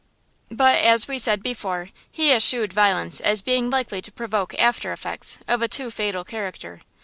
But, 0.49 0.79
as 0.79 1.07
we 1.07 1.19
said 1.19 1.43
before, 1.43 1.89
he 2.09 2.31
eschewed 2.31 2.73
violence 2.73 3.19
as 3.21 3.43
being 3.43 3.69
likely 3.69 4.01
to 4.01 4.11
provoke 4.11 4.55
after 4.57 4.91
effects 4.91 5.37
of 5.47 5.61
a 5.61 5.67
too 5.67 5.91
fatal 5.91 6.23
character. 6.23 6.81